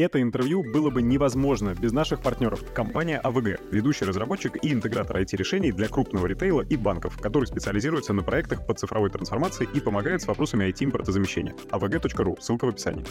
[0.00, 2.64] Это интервью было бы невозможно без наших партнеров.
[2.72, 8.22] Компания АВГ, ведущий разработчик и интегратор IT-решений для крупного ритейла и банков, который специализируется на
[8.22, 11.54] проектах по цифровой трансформации и помогает с вопросами IT-импортозамещения.
[11.70, 13.04] avg.ru, ссылка в описании.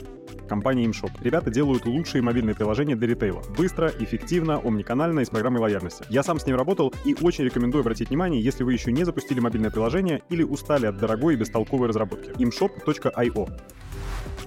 [0.48, 1.12] Компания ImShop.
[1.22, 3.44] Ребята делают лучшие мобильные приложения для ритейла.
[3.56, 6.04] Быстро, эффективно, омниканально и с программой лояльности.
[6.10, 9.40] Я сам с ним работал и очень рекомендую обратить внимание, если вы еще не запустили
[9.40, 12.32] мобильное приложение или устали от дорогой и бестолковой разработки.
[12.32, 13.48] imshop.io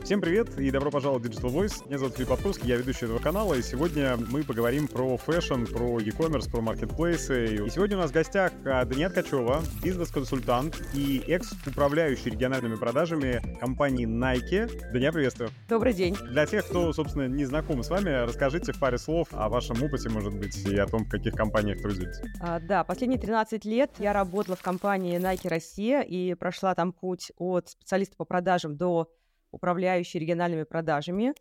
[0.04, 1.86] Всем привет и добро пожаловать в Digital Voice.
[1.86, 6.00] Меня зовут Филипп Отпуск, я ведущий этого канала, и сегодня мы поговорим про fashion, про
[6.00, 7.66] e-commerce, про маркетплейсы.
[7.66, 14.04] И сегодня у нас в гостях а, Дания Ткачева, бизнес-консультант и экс-управляющий региональными продажами компании
[14.04, 14.90] Nike.
[14.93, 15.50] Дания, приветствую.
[15.68, 16.16] Добрый день.
[16.16, 20.08] Для тех, кто, собственно, не знаком с вами, расскажите в паре слов о вашем опыте,
[20.08, 22.21] может быть, и о том, в каких компаниях трудились.
[22.40, 27.30] А, да, последние 13 лет я работала в компании Nike Россия и прошла там путь
[27.36, 29.08] от специалиста по продажам до
[29.52, 31.34] управляющий региональными продажами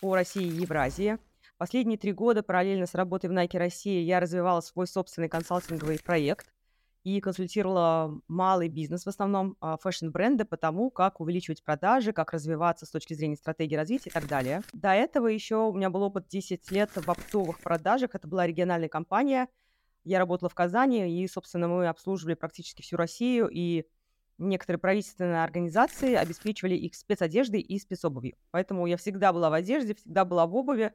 [0.00, 1.18] по России и Евразии.
[1.56, 6.52] Последние три года параллельно с работой в Nike России я развивала свой собственный консалтинговый проект
[7.04, 12.86] и консультировала малый бизнес, в основном а, фэшн-бренды, по тому, как увеличивать продажи, как развиваться
[12.86, 14.62] с точки зрения стратегии развития и так далее.
[14.72, 18.14] До этого еще у меня был опыт 10 лет в оптовых продажах.
[18.14, 19.48] Это была региональная компания.
[20.02, 23.84] Я работала в Казани, и, собственно, мы обслуживали практически всю Россию, и
[24.38, 28.36] некоторые правительственные организации обеспечивали их спецодеждой и спецобувью.
[28.50, 30.92] Поэтому я всегда была в одежде, всегда была в обуви.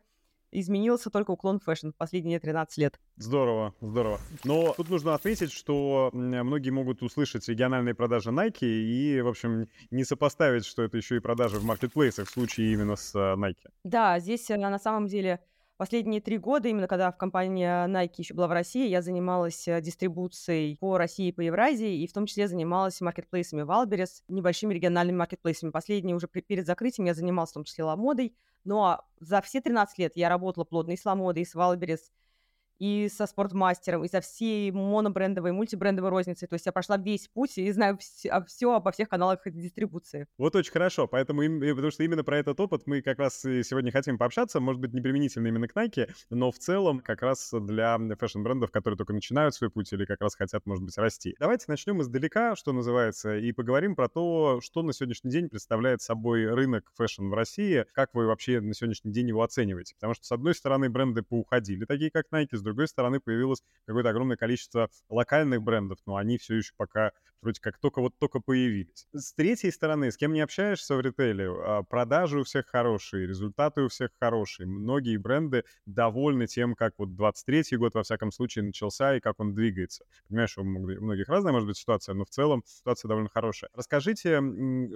[0.52, 3.00] Изменился только уклон в fashion последние 13 лет.
[3.18, 4.20] Здорово, здорово.
[4.44, 10.04] Но тут нужно отметить, что многие могут услышать региональные продажи Nike и, в общем, не
[10.04, 13.70] сопоставить, что это еще и продажи в маркетплейсах в случае именно с э, Nike.
[13.84, 15.40] Да, здесь э, на самом деле
[15.80, 19.80] Последние три года, именно когда в компании Nike еще была в России, я занималась э,
[19.80, 25.16] дистрибуцией по России и по Евразии, и в том числе занималась маркетплейсами Wildberries, небольшими региональными
[25.16, 25.70] маркетплейсами.
[25.70, 28.36] Последние уже перед закрытием я занималась в том числе Ламодой,
[28.66, 32.12] но за все 13 лет я работала плотно и с Ламодой, и с Wildberries,
[32.80, 36.48] и со спортмастером, и со всей монобрендовой, мультибрендовой розницей.
[36.48, 40.28] То есть я прошла весь путь и знаю все, все обо всех каналах дистрибуции.
[40.38, 41.08] Вот очень хорошо.
[41.08, 44.60] Поэтому, потому что именно про этот опыт мы как раз сегодня хотим пообщаться.
[44.60, 48.98] Может быть, не применительно именно к Nike, но в целом как раз для fashion-брендов, которые
[48.98, 51.36] только начинают свой путь или как раз хотят, может быть, расти.
[51.40, 56.48] Давайте начнем издалека, что называется, и поговорим про то, что на сегодняшний день представляет собой
[56.48, 59.96] рынок fashion в России, как вы вообще на сегодняшний день его оцениваете.
[59.96, 64.10] Потому что, с одной стороны, бренды поуходили, такие как Nike, с другой стороны, появилось какое-то
[64.10, 69.08] огромное количество локальных брендов, но они все еще пока вроде как только вот только появились.
[69.14, 73.82] С третьей стороны, с кем не общаешься в ритейле, а, продажи у всех хорошие, результаты
[73.82, 74.68] у всех хорошие.
[74.68, 79.54] Многие бренды довольны тем, как вот 23-й год, во всяком случае, начался и как он
[79.54, 80.06] двигается.
[80.28, 83.70] Понимаешь, у многих разная может быть ситуация, но в целом ситуация довольно хорошая.
[83.74, 84.42] Расскажите,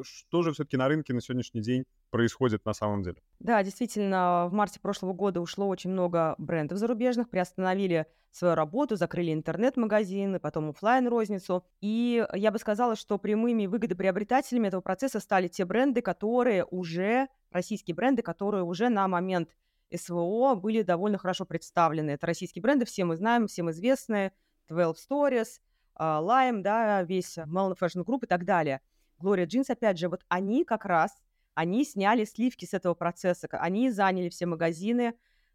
[0.03, 3.21] что же все-таки на рынке на сегодняшний день происходит на самом деле?
[3.39, 9.31] Да, действительно, в марте прошлого года ушло очень много брендов зарубежных, приостановили свою работу, закрыли
[9.31, 15.65] интернет-магазины, потом офлайн розницу И я бы сказала, что прямыми выгодоприобретателями этого процесса стали те
[15.65, 19.55] бренды, которые уже, российские бренды, которые уже на момент
[19.95, 22.11] СВО были довольно хорошо представлены.
[22.11, 24.33] Это российские бренды, все мы знаем, всем известные,
[24.67, 25.59] 12 Stories,
[25.95, 28.81] а, Lime, да, весь Melon Fashion Group и так далее.
[29.21, 31.11] Gloria Jeans, опять же, вот они как раз,
[31.53, 35.13] они сняли сливки с этого процесса, они заняли все магазины,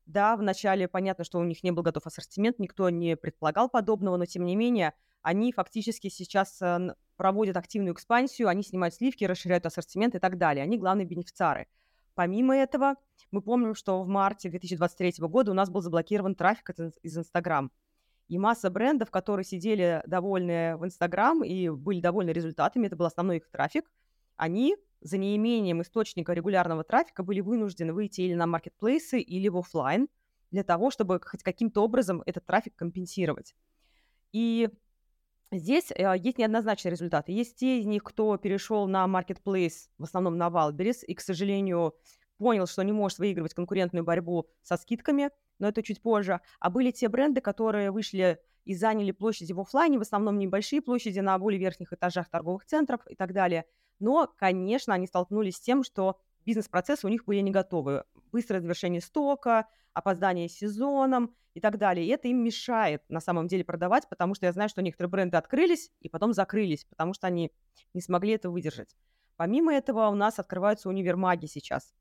[0.09, 4.25] да, вначале понятно, что у них не был готов ассортимент, никто не предполагал подобного, но
[4.25, 10.15] тем не менее они фактически сейчас э, проводят активную экспансию, они снимают сливки, расширяют ассортимент
[10.15, 10.63] и так далее.
[10.63, 11.67] Они главные бенефициары.
[12.15, 12.95] Помимо этого,
[13.31, 16.71] мы помним, что в марте 2023 года у нас был заблокирован трафик
[17.03, 17.71] из Инстаграм.
[18.29, 23.39] И масса брендов, которые сидели довольны в Инстаграм и были довольны результатами, это был основной
[23.39, 23.91] их трафик,
[24.37, 30.09] они за неимением источника регулярного трафика были вынуждены выйти или на маркетплейсы, или в офлайн
[30.51, 33.55] для того, чтобы хоть каким-то образом этот трафик компенсировать.
[34.33, 34.71] И
[35.53, 37.33] здесь э, есть неоднозначные результаты.
[37.33, 41.95] Есть те из них, кто перешел на маркетплейс, в основном на Wildberries, и, к сожалению,
[42.39, 46.41] понял, что не может выигрывать конкурентную борьбу со скидками, но это чуть позже.
[46.61, 51.21] А были те бренды, которые вышли и заняли площади в офлайне, в основном небольшие площади
[51.21, 53.65] на более верхних этажах торговых центров и так далее–
[53.99, 58.05] но, конечно, они столкнулись с тем, что бизнес-процессы у них были не готовы.
[58.33, 62.07] Быстрое завершение стока, опоздание сезоном и так далее.
[62.07, 65.37] И это им мешает на самом деле продавать, потому что я знаю, что некоторые бренды
[65.37, 67.53] открылись и потом закрылись, потому что они
[67.95, 68.97] не смогли это выдержать.
[69.37, 71.95] Помимо этого у нас открываются универмаги сейчас.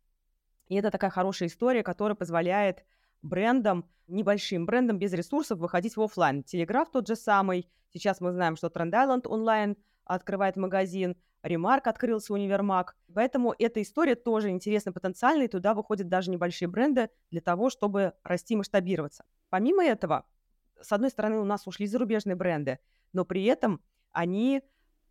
[0.67, 2.83] И это такая хорошая история, которая позволяет
[3.21, 6.43] брендам, небольшим брендам без ресурсов выходить в офлайн.
[6.43, 7.69] Телеграф тот же самый.
[7.93, 11.15] Сейчас мы знаем, что Trend Island онлайн открывает магазин.
[11.43, 12.95] Ремарк открылся универмаг.
[13.13, 18.13] Поэтому эта история тоже интересна потенциально, и туда выходят даже небольшие бренды для того, чтобы
[18.23, 19.25] расти и масштабироваться.
[19.49, 20.25] Помимо этого,
[20.81, 22.79] с одной стороны, у нас ушли зарубежные бренды,
[23.13, 23.81] но при этом
[24.11, 24.61] они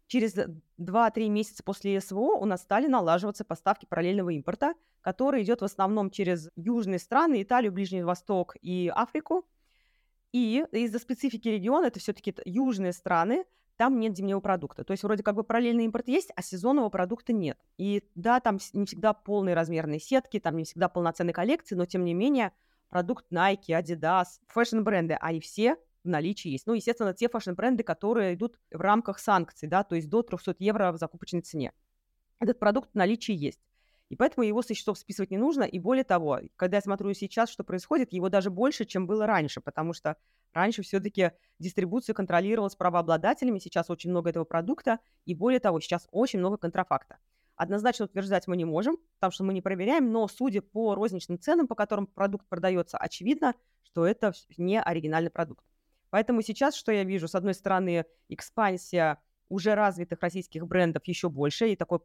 [0.06, 0.36] через
[0.78, 6.10] 2-3 месяца после СВО у нас стали налаживаться поставки параллельного импорта, который идет в основном
[6.10, 9.48] через южные страны, Италию, Ближний Восток и Африку.
[10.32, 13.44] И из-за специфики региона, это все-таки южные страны,
[13.76, 14.84] там нет зимнего продукта.
[14.84, 17.58] То есть вроде как бы параллельный импорт есть, а сезонного продукта нет.
[17.76, 22.04] И да, там не всегда полные размерные сетки, там не всегда полноценные коллекции, но тем
[22.04, 22.52] не менее
[22.88, 26.66] продукт Nike, Adidas, fashion-бренды, они все в наличии есть.
[26.66, 30.92] Ну, естественно, те fashion-бренды, которые идут в рамках санкций, да, то есть до 300 евро
[30.92, 31.72] в закупочной цене.
[32.38, 33.60] Этот продукт в наличии есть.
[34.08, 35.64] И поэтому его со счетов списывать не нужно.
[35.64, 39.60] И более того, когда я смотрю сейчас, что происходит, его даже больше, чем было раньше,
[39.60, 40.16] потому что
[40.52, 46.38] раньше все-таки дистрибуция контролировалась правообладателями, сейчас очень много этого продукта, и более того, сейчас очень
[46.38, 47.18] много контрафакта.
[47.56, 51.66] Однозначно утверждать мы не можем, потому что мы не проверяем, но судя по розничным ценам,
[51.66, 55.64] по которым продукт продается, очевидно, что это не оригинальный продукт.
[56.10, 59.18] Поэтому сейчас, что я вижу, с одной стороны, экспансия
[59.48, 62.00] уже развитых российских брендов еще больше, и такой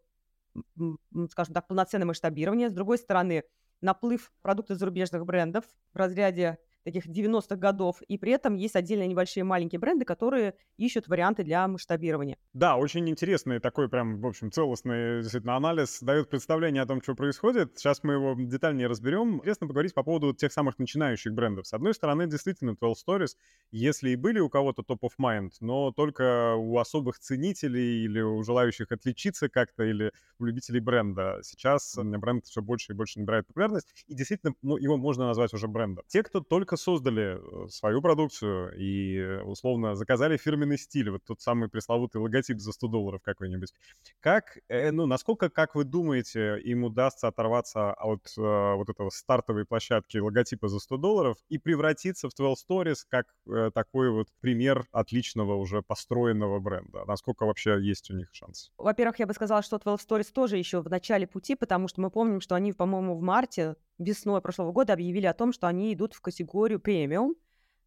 [1.29, 2.69] скажем так, полноценное масштабирование.
[2.69, 3.43] С другой стороны,
[3.79, 9.43] наплыв продуктов зарубежных брендов в разряде таких 90-х годов, и при этом есть отдельные небольшие
[9.43, 12.37] маленькие бренды, которые ищут варианты для масштабирования.
[12.53, 17.15] Да, очень интересный такой прям, в общем, целостный действительно анализ, дает представление о том, что
[17.15, 17.77] происходит.
[17.77, 19.37] Сейчас мы его детальнее разберем.
[19.37, 21.67] Интересно поговорить по поводу тех самых начинающих брендов.
[21.67, 23.37] С одной стороны, действительно, 12 Stories,
[23.71, 28.43] если и были у кого-то топ of mind, но только у особых ценителей или у
[28.43, 31.39] желающих отличиться как-то, или у любителей бренда.
[31.43, 35.67] Сейчас бренд все больше и больше набирает популярность, и действительно ну, его можно назвать уже
[35.67, 36.03] брендом.
[36.07, 41.23] Те, кто только только создали э, свою продукцию и, э, условно, заказали фирменный стиль, вот
[41.25, 43.73] тот самый пресловутый логотип за 100 долларов какой-нибудь.
[44.19, 50.17] Как, э, ну, насколько, как вы думаете, им удастся оторваться от вот этого стартовой площадки
[50.17, 53.25] логотипа за 100 долларов и превратиться в 12 Stories как
[53.73, 57.03] такой вот пример отличного уже построенного бренда?
[57.05, 58.71] Насколько вообще есть у них шанс?
[58.77, 62.11] Во-первых, я бы сказала, что 12 Stories тоже еще в начале пути, потому что мы
[62.11, 66.13] помним, что они, по-моему, в марте весной прошлого года объявили о том, что они идут
[66.13, 67.35] в категорию премиум,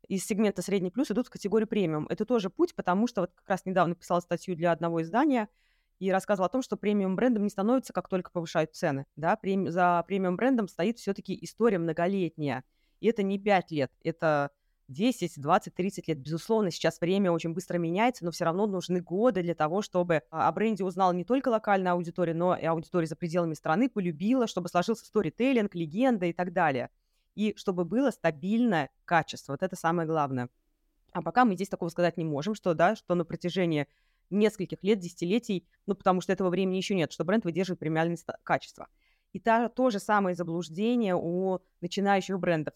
[0.09, 2.07] из сегмента средний плюс идут в категорию премиум.
[2.09, 5.49] Это тоже путь, потому что вот как раз недавно писала статью для одного издания
[5.99, 9.07] и рассказывала о том, что премиум брендом не становится, как только повышают цены.
[9.17, 9.39] Да?
[9.69, 12.65] За премиум брендом стоит все-таки история многолетняя.
[13.01, 14.51] И это не 5 лет, это
[14.89, 16.19] 10, 20, 30 лет.
[16.19, 20.51] Безусловно, сейчас время очень быстро меняется, но все равно нужны годы для того, чтобы о
[20.53, 25.07] бренде узнала не только локальная аудитория, но и аудитория за пределами страны полюбила, чтобы сложился
[25.07, 26.91] сторителлинг, легенда и так далее.
[27.35, 29.53] И чтобы было стабильное качество.
[29.53, 30.49] Вот это самое главное.
[31.13, 33.87] А пока мы здесь такого сказать не можем, что, да, что на протяжении
[34.31, 38.89] нескольких лет, десятилетий, ну, потому что этого времени еще нет, что бренд выдерживает премиальное качество.
[39.33, 42.75] И та, то же самое заблуждение у начинающих брендов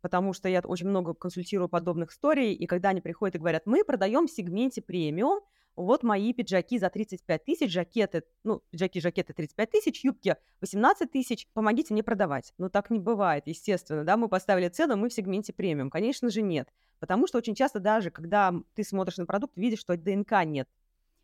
[0.00, 3.84] потому что я очень много консультирую подобных историй, и когда они приходят и говорят, мы
[3.84, 5.40] продаем в сегменте премиум,
[5.76, 11.46] вот мои пиджаки за 35 тысяч, жакеты, ну, пиджаки, жакеты 35 тысяч, юбки 18 тысяч,
[11.52, 12.54] помогите мне продавать.
[12.56, 15.90] Но так не бывает, естественно, да, мы поставили цену, мы в сегменте премиум.
[15.90, 19.96] Конечно же нет, потому что очень часто даже, когда ты смотришь на продукт, видишь, что
[19.96, 20.68] ДНК нет.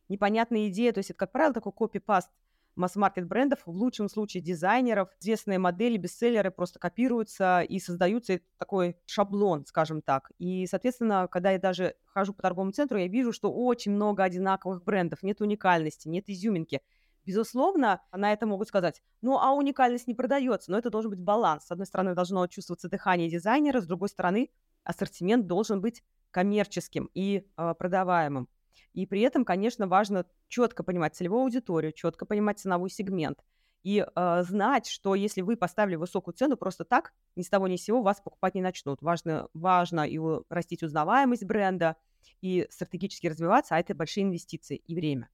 [0.08, 2.30] Непонятная идея, то есть это, как правило, такой копипаст
[2.76, 9.66] масс-маркет брендов, в лучшем случае дизайнеров, известные модели, бестселлеры просто копируются и создаются такой шаблон,
[9.66, 10.30] скажем так.
[10.38, 14.84] И, соответственно, когда я даже хожу по торговому центру, я вижу, что очень много одинаковых
[14.84, 16.80] брендов, нет уникальности, нет изюминки.
[17.24, 21.66] Безусловно, на это могут сказать, ну а уникальность не продается, но это должен быть баланс.
[21.66, 24.50] С одной стороны, должно чувствоваться дыхание дизайнера, с другой стороны,
[24.82, 26.02] ассортимент должен быть
[26.32, 28.48] коммерческим и э, продаваемым.
[28.92, 33.42] И при этом, конечно, важно четко понимать целевую аудиторию, четко понимать ценовой сегмент
[33.82, 37.76] и э, знать, что если вы поставили высокую цену, просто так ни с того ни
[37.76, 39.02] с сего вас покупать не начнут.
[39.02, 41.96] Важно, важно и растить узнаваемость бренда,
[42.40, 45.28] и стратегически развиваться, а это большие инвестиции и время.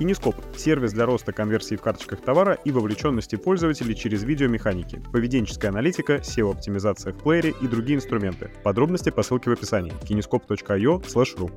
[0.00, 6.14] Кинескоп– сервис для роста конверсии в карточках товара и вовлеченности пользователей через видеомеханики, поведенческая аналитика,
[6.14, 8.50] SEO-оптимизация в плеере и другие инструменты.
[8.64, 11.50] Подробности по ссылке в описании kinescope.io ru.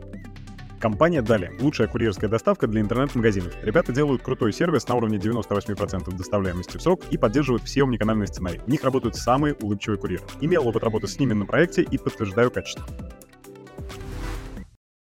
[0.78, 3.54] Компания Дали– лучшая курьерская доставка для интернет-магазинов.
[3.64, 8.60] Ребята делают крутой сервис на уровне 98% доставляемости в срок и поддерживают все omnicanальные сценарии.
[8.66, 10.24] В них работают самые улыбчивые курьеры.
[10.42, 12.86] Имел опыт работы с ними на проекте и подтверждаю качество.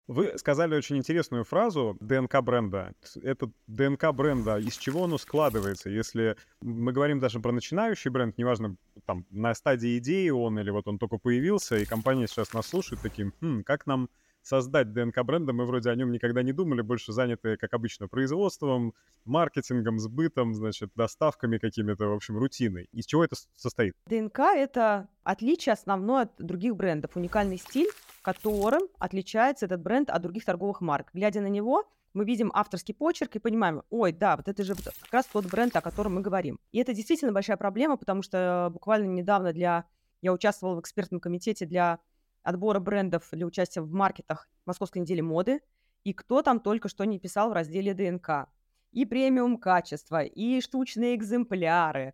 [0.08, 2.94] Вы сказали очень интересную фразу ДНК бренда.
[3.22, 5.90] Это ДНК бренда, из чего оно складывается?
[5.90, 10.88] Если мы говорим даже про начинающий бренд, неважно, там, на стадии идеи он или вот
[10.88, 14.08] он только появился, и компания сейчас нас слушает таким, хм, как нам
[14.42, 18.94] создать ДНК-бренда, мы вроде о нем никогда не думали, больше заняты, как обычно, производством,
[19.26, 22.88] маркетингом, сбытом, значит, доставками какими-то, в общем, рутиной.
[22.92, 23.94] Из чего это состоит?
[24.06, 27.90] ДНК— это отличие основное от других брендов, уникальный стиль,
[28.32, 31.08] которым отличается этот бренд от других торговых марок.
[31.14, 35.12] Глядя на него, мы видим авторский почерк и понимаем, ой, да, вот это же как
[35.12, 36.60] раз тот бренд, о котором мы говорим.
[36.70, 39.86] И это действительно большая проблема, потому что буквально недавно для...
[40.20, 42.00] Я участвовала в экспертном комитете для
[42.42, 45.60] отбора брендов для участия в маркетах Московской недели моды,
[46.04, 48.50] и кто там только что не писал в разделе ДНК.
[48.92, 52.12] И премиум качество, и штучные экземпляры,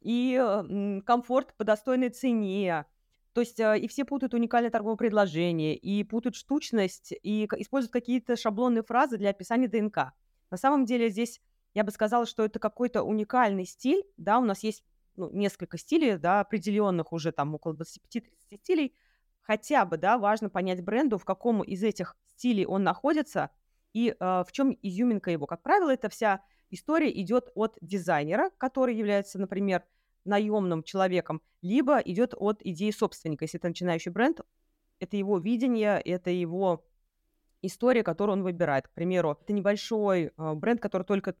[0.00, 2.86] и комфорт по достойной цене,
[3.32, 8.36] то есть э, и все путают уникальное торговое предложение, и путают штучность, и используют какие-то
[8.36, 10.12] шаблонные фразы для описания ДНК.
[10.50, 11.40] На самом деле здесь
[11.74, 14.84] я бы сказала, что это какой-то уникальный стиль, да, у нас есть
[15.16, 18.22] ну, несколько стилей, да, определенных уже там около 25-30
[18.56, 18.94] стилей,
[19.40, 23.50] хотя бы, да, важно понять бренду, в каком из этих стилей он находится
[23.94, 25.46] и э, в чем изюминка его.
[25.46, 29.84] Как правило, эта вся история идет от дизайнера, который является, например,
[30.24, 33.44] наемным человеком, либо идет от идеи собственника.
[33.44, 34.40] Если это начинающий бренд,
[34.98, 36.84] это его видение, это его
[37.62, 38.88] история, которую он выбирает.
[38.88, 41.36] К примеру, это небольшой э, бренд, который только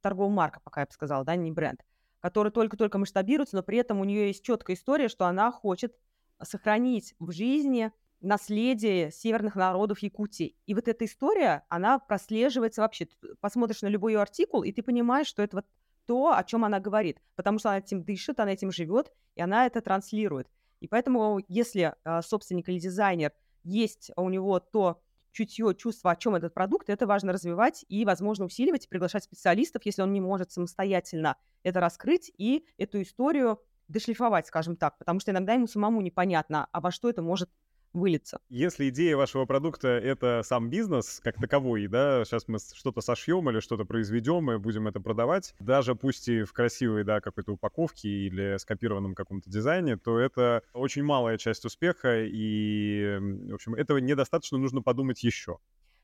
[0.00, 1.80] торговая марка, пока я бы сказала, да, не бренд,
[2.20, 5.94] который только-только масштабируется, но при этом у нее есть четкая история, что она хочет
[6.42, 10.56] сохранить в жизни наследие северных народов Якутии.
[10.66, 13.08] И вот эта история, она прослеживается вообще.
[13.40, 15.66] Посмотришь на любой ее артикул, и ты понимаешь, что это вот
[16.10, 19.66] то, о чем она говорит, потому что она этим дышит, она этим живет, и она
[19.66, 20.48] это транслирует.
[20.80, 25.00] И поэтому, если э, собственник или дизайнер есть у него то
[25.30, 30.02] чутье, чувство, о чем этот продукт, это важно развивать и, возможно, усиливать, приглашать специалистов, если
[30.02, 35.52] он не может самостоятельно это раскрыть и эту историю дошлифовать, скажем так, потому что иногда
[35.52, 37.50] ему самому непонятно, а во что это может
[37.92, 38.40] вылиться.
[38.48, 43.60] Если идея вашего продукта— это сам бизнес как таковой, да, сейчас мы что-то сошьем или
[43.60, 48.56] что-то произведем и будем это продавать, даже пусть и в красивой, да, какой-то упаковке или
[48.58, 53.18] скопированном каком-то дизайне, то это очень малая часть успеха, и,
[53.50, 55.58] в общем, этого недостаточно, нужно подумать еще.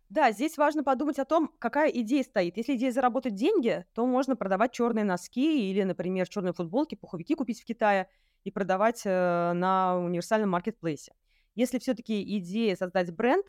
[0.09, 2.57] Да, здесь важно подумать о том, какая идея стоит.
[2.57, 7.61] Если идея заработать деньги, то можно продавать черные носки или, например, черные футболки, пуховики купить
[7.61, 8.09] в Китае
[8.45, 11.13] и продавать э, на универсальном маркетплейсе.
[11.57, 13.47] Если все-таки идея создать бренд,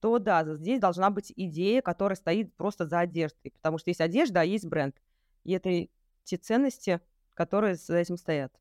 [0.00, 4.40] то да, здесь должна быть идея, которая стоит просто за одеждой, потому что есть одежда,
[4.40, 4.96] а есть бренд.
[5.44, 5.86] И это
[6.24, 7.00] те ценности,
[7.34, 8.52] которые за этим стоят.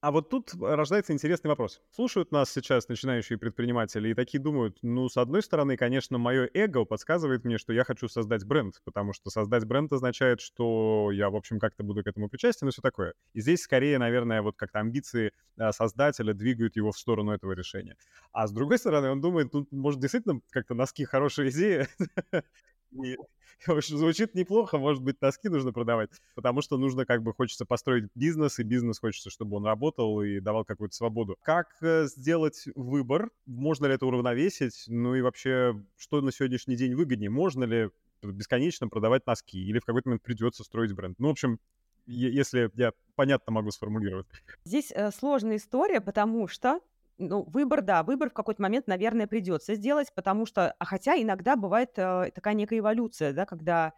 [0.00, 1.80] А вот тут рождается интересный вопрос.
[1.90, 6.84] Слушают нас сейчас начинающие предприниматели и такие думают, ну, с одной стороны, конечно, мое эго
[6.84, 11.36] подсказывает мне, что я хочу создать бренд, потому что создать бренд означает, что я, в
[11.36, 13.14] общем, как-то буду к этому причастен и все такое.
[13.32, 17.96] И здесь скорее, наверное, вот как-то амбиции а, создателя двигают его в сторону этого решения.
[18.30, 21.88] А с другой стороны, он думает, тут, может, действительно как-то носки хорошая идея,
[22.92, 23.16] И,
[23.66, 27.64] в общем, звучит неплохо, может быть, носки нужно продавать, потому что нужно, как бы, хочется
[27.64, 31.36] построить бизнес, и бизнес хочется, чтобы он работал и давал какую-то свободу.
[31.42, 33.30] Как э, сделать выбор?
[33.46, 34.84] Можно ли это уравновесить?
[34.86, 37.30] Ну и вообще, что на сегодняшний день выгоднее?
[37.30, 37.90] Можно ли
[38.22, 39.58] бесконечно продавать носки?
[39.58, 41.18] Или в какой-то момент придется строить бренд?
[41.18, 41.60] Ну, в общем,
[42.06, 44.26] если я понятно могу сформулировать.
[44.64, 46.80] Здесь э, сложная история, потому что
[47.18, 51.56] ну, выбор, да, выбор в какой-то момент, наверное, придется сделать, потому что, а хотя иногда
[51.56, 53.92] бывает э, такая некая эволюция, да, когда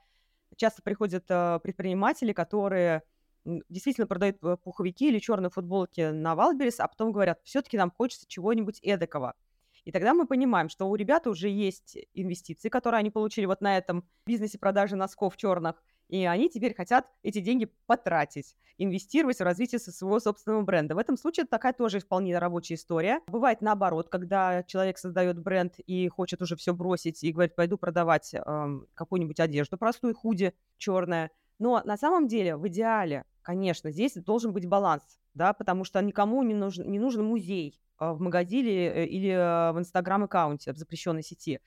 [0.56, 3.02] часто приходят э, предприниматели, которые
[3.44, 8.26] действительно продают э, пуховики или черные футболки на Wildberries, а потом говорят, все-таки нам хочется
[8.26, 9.34] чего-нибудь эдакого.
[9.84, 13.78] И тогда мы понимаем, что у ребят уже есть инвестиции, которые они получили вот на
[13.78, 19.78] этом бизнесе продажи носков черных, и они теперь хотят эти деньги потратить, инвестировать в развитие
[19.78, 20.96] своего собственного бренда.
[20.96, 23.20] В этом случае это такая тоже вполне рабочая история.
[23.28, 28.34] Бывает наоборот, когда человек создает бренд и хочет уже все бросить и говорит, пойду продавать
[28.34, 31.30] э, какую-нибудь одежду, простую худи черная.
[31.60, 36.42] Но на самом деле, в идеале, конечно, здесь должен быть баланс, да, потому что никому
[36.42, 41.22] не нужен, не нужен музей э, в магазине э, или э, в инстаграм-аккаунте в запрещенной
[41.22, 41.60] сети.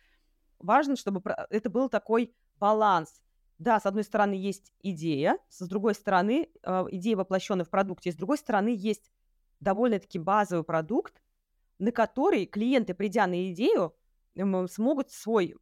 [0.59, 3.22] Важно, чтобы это был такой баланс
[3.63, 8.15] да, с одной стороны есть идея, с другой стороны э, идея воплощенная в продукте, с
[8.15, 9.11] другой стороны есть
[9.59, 11.21] довольно-таки базовый продукт,
[11.79, 13.95] на который клиенты, придя на идею,
[14.67, 15.55] смогут свой,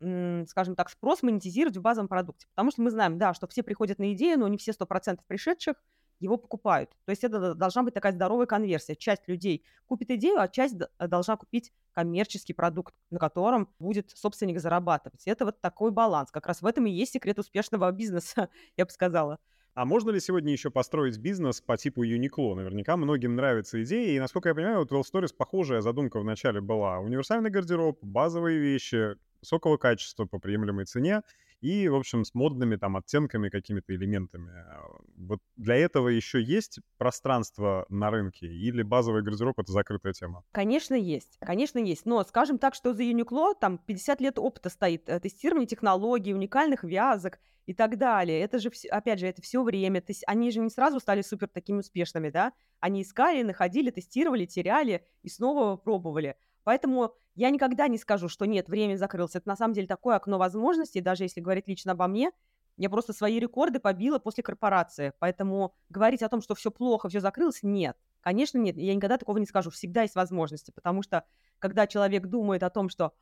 [0.47, 2.47] скажем так, спрос монетизировать в базовом продукте.
[2.51, 5.75] Потому что мы знаем, да, что все приходят на идею, но не все 100% пришедших
[6.21, 6.91] его покупают.
[7.05, 8.95] То есть это должна быть такая здоровая конверсия.
[8.95, 15.23] Часть людей купит идею, а часть должна купить коммерческий продукт, на котором будет собственник зарабатывать.
[15.25, 16.31] Это вот такой баланс.
[16.31, 19.39] Как раз в этом и есть секрет успешного бизнеса, я бы сказала.
[19.73, 22.55] А можно ли сегодня еще построить бизнес по типу Uniqlo?
[22.55, 26.99] Наверняка многим нравится идея, и, насколько я понимаю, вот в Stories похожая задумка вначале была.
[26.99, 31.21] Универсальный гардероб, базовые вещи, высокого качества по приемлемой цене,
[31.61, 34.51] и, в общем, с модными там оттенками, какими-то элементами.
[34.51, 34.87] А,
[35.17, 40.43] вот для этого еще есть пространство на рынке или базовый гардероб— это закрытая тема?
[40.51, 41.37] Конечно, есть.
[41.39, 42.05] Конечно, есть.
[42.05, 46.83] Но скажем так, что за Uniqlo там 50 лет опыта стоит э, тестирование технологий, уникальных
[46.83, 48.39] вязок и так далее.
[48.41, 50.01] Это же, опять же, это все время.
[50.01, 52.53] То есть они же не сразу стали супер такими успешными, да?
[52.79, 56.35] Они искали, находили, тестировали, теряли и снова пробовали.
[56.63, 59.35] Поэтому я никогда не скажу, что нет, время закрылось.
[59.35, 62.31] Это на самом деле такое окно возможностей, даже если говорить лично обо мне.
[62.77, 65.13] Я просто свои рекорды побила после корпорации.
[65.19, 67.97] Поэтому говорить о том, что все плохо, все закрылось, нет.
[68.21, 68.77] Конечно, нет.
[68.77, 69.69] Я никогда такого не скажу.
[69.69, 70.71] Всегда есть возможности.
[70.71, 71.25] Потому что,
[71.59, 73.13] когда человек думает о том, что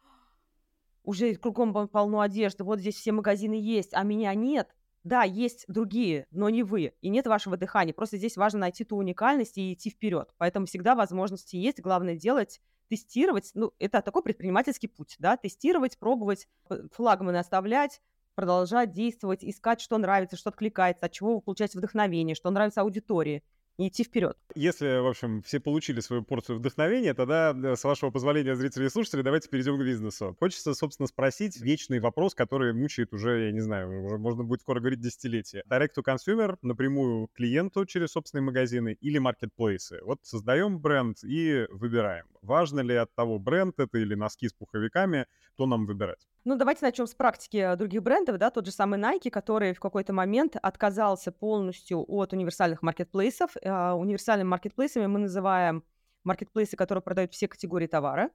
[1.04, 6.28] уже кругом полно одежды, вот здесь все магазины есть, а меня нет, да, есть другие,
[6.32, 7.94] но не вы, и нет вашего дыхания.
[7.94, 10.30] Просто здесь важно найти ту уникальность и идти вперед.
[10.38, 11.80] Поэтому всегда возможности есть.
[11.82, 16.48] Главное делать тестировать, ну, это такой предпринимательский путь, да, тестировать, пробовать,
[16.92, 18.02] флагманы оставлять,
[18.36, 23.44] продолжать действовать, искать, что нравится, что откликается, от чего вы получаете вдохновение, что нравится аудитории
[23.80, 24.38] и идти вперед.
[24.56, 28.90] Если, в общем, все получили свою порцию вдохновения, тогда, э, с вашего позволения, зрители и
[28.90, 30.36] слушатели, давайте перейдем к бизнесу.
[30.38, 34.82] Хочется, собственно, спросить вечный вопрос, который мучает уже, я не знаю, уже можно будет скоро
[34.82, 35.64] говорить десятилетия.
[35.70, 40.02] Direct to consumer, напрямую клиенту через собственные магазины или маркетплейсы.
[40.04, 42.26] Вот создаем бренд и выбираем.
[42.42, 46.28] Важно ли от того бренд это или носки с пуховиками, то нам выбирать?
[46.46, 50.14] Ну, давайте начнем с практики других брендов, да, тот же самый Nike, который в какой-то
[50.14, 53.52] момент отказался полностью от универсальных маркетплейсов.
[53.70, 55.84] Э, универсальными маркетплейсами мы называем
[56.24, 58.30] маркетплейсы, которые продают все категории товара.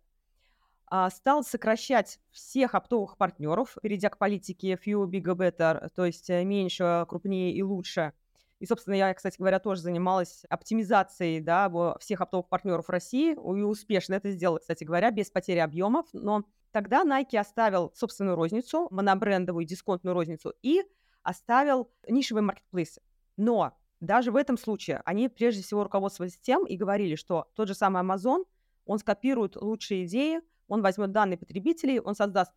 [0.87, 6.45] А, стал сокращать всех оптовых партнеров, перейдя к политике few, bigger, better, то есть э,
[6.45, 8.13] меньше, крупнее и лучше.
[8.61, 14.15] И, собственно, я, кстати говоря, тоже занималась оптимизацией да, всех оптовых партнеров России и успешно
[14.15, 16.07] это сделала, кстати говоря, без потери объемов.
[16.13, 20.83] Но Тогда Nike оставил собственную розницу, монобрендовую дисконтную розницу, и
[21.23, 23.01] оставил нишевые маркетплейсы.
[23.37, 27.75] Но даже в этом случае они прежде всего руководствовались тем и говорили, что тот же
[27.75, 28.45] самый Amazon,
[28.87, 32.53] он скопирует лучшие идеи, он возьмет данные потребителей, он создаст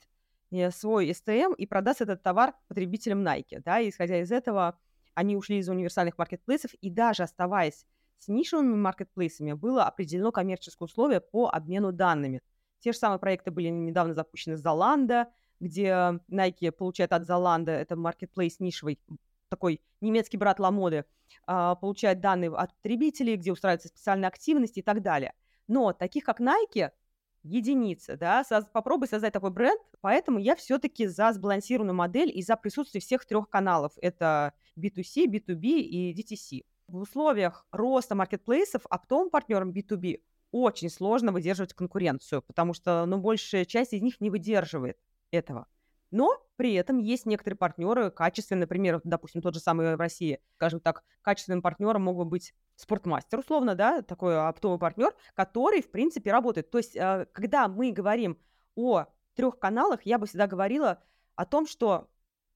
[0.52, 3.62] э, свой STM и продаст этот товар потребителям Nike.
[3.64, 4.78] Да, и исходя из этого,
[5.14, 7.86] они ушли из универсальных маркетплейсов, и даже оставаясь
[8.18, 12.42] с нишевыми маркетплейсами, было определено коммерческое условие по обмену данными.
[12.80, 15.28] Те же самые проекты были недавно запущены с Zalando,
[15.60, 19.00] где Nike получает от Zalando, это marketplace нишевый,
[19.50, 21.06] такой немецкий брат Ламоды,
[21.46, 25.34] а, получает данные от потребителей, где устраиваются специальные активности и так далее.
[25.68, 26.92] Но таких, как Nike,
[27.44, 33.02] единицы, да, попробуй создать такой бренд, поэтому я все-таки за сбалансированную модель и за присутствие
[33.02, 33.94] всех трех каналов.
[34.02, 36.66] Это B2C, B2B и DTC.
[36.88, 43.66] В условиях роста маркетплейсов оптовым партнерам B2B очень сложно выдерживать конкуренцию, потому что, ну, большая
[43.66, 44.98] часть из них не выдерживает
[45.32, 45.68] этого.
[46.12, 50.80] Но при этом есть некоторые партнеры качественные, например, допустим, тот же самый в России, скажем
[50.80, 56.32] так, качественным партнером мог бы быть спортмастер, условно, да, такой оптовый партнер, который, в принципе,
[56.32, 56.72] работает.
[56.72, 58.40] То есть, э, когда мы говорим
[58.76, 61.04] о трех каналах, я бы всегда говорила
[61.36, 62.10] о том, что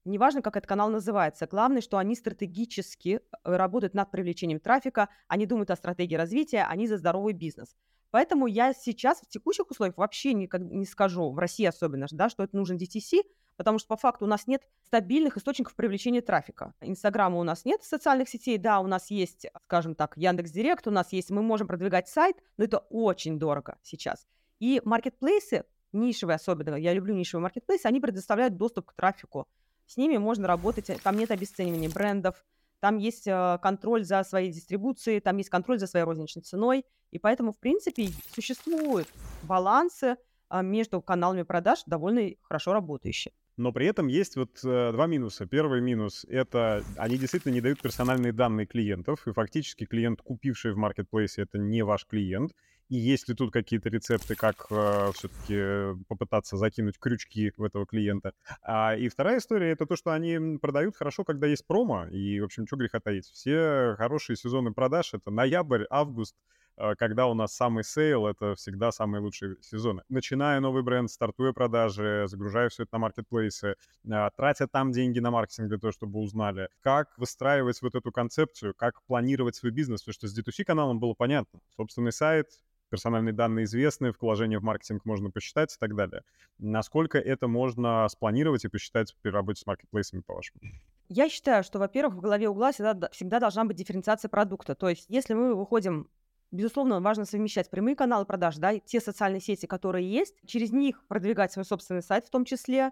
[0.04, 1.46] Неважно, как этот канал называется.
[1.46, 6.88] Главное, что они стратегически э, работают над привлечением трафика, они думают о стратегии развития, они
[6.88, 7.76] за здоровый бизнес.
[8.12, 12.42] Поэтому я сейчас в текущих условиях вообще никак не скажу, в России особенно, да, что
[12.44, 13.22] это нужен DTC,
[13.56, 16.74] потому что по факту у нас нет стабильных источников привлечения трафика.
[16.82, 20.90] Инстаграма у нас нет социальных сетей, да, у нас есть, скажем так, Яндекс Директ, у
[20.90, 24.26] нас есть, мы можем продвигать сайт, но это очень дорого сейчас.
[24.60, 29.48] И маркетплейсы, нишевые особенно, я люблю нишевые маркетплейсы, они предоставляют доступ к трафику.
[29.86, 32.44] С ними можно работать, там нет обесценивания брендов,
[32.82, 37.18] там есть э, контроль за своей дистрибуцией, там есть контроль за своей розничной ценой, и
[37.20, 39.06] поэтому, в принципе, существуют
[39.44, 40.16] балансы
[40.48, 43.32] а, между каналами продаж довольно хорошо работающие.
[43.56, 45.46] Но при этом есть вот э, два минуса.
[45.46, 50.76] Первый минус— это они действительно не дают персональные данные клиентов, и фактически клиент, купивший в
[50.76, 52.52] маркетплейсе, это не ваш клиент.
[52.88, 58.32] И есть ли тут какие-то рецепты, как э, все-таки попытаться закинуть крючки в этого клиента?
[58.62, 62.06] А, и вторая история— это то, что они продают хорошо, когда есть промо.
[62.08, 63.26] И, в общем, что греха таить.
[63.26, 66.36] Все хорошие сезоны продаж— это ноябрь, август,
[66.76, 70.02] э, когда у нас самый сейл, это всегда самые лучшие сезоны.
[70.10, 75.30] Начиная новый бренд, стартуя продажи, загружая все это на маркетплейсы, э, тратя там деньги на
[75.30, 80.12] маркетинг для того, чтобы узнали, как выстраивать вот эту концепцию, как планировать свой бизнес, потому
[80.12, 81.60] что с D2C-каналом было понятно.
[81.76, 82.48] Собственный сайт,
[82.92, 86.22] персональные данные известны, вложения в маркетинг можно посчитать и так далее.
[86.58, 90.60] Насколько это можно спланировать и посчитать при работе с маркетплейсами, по-вашему?
[91.08, 94.74] Я считаю, что, во-первых, в голове угла всегда, всегда должна быть дифференциация продукта.
[94.74, 96.08] То есть, если мы выходим
[96.52, 101.50] Безусловно, важно совмещать прямые каналы продаж, да, те социальные сети, которые есть, через них продвигать
[101.50, 102.90] свой собственный сайт в том числе,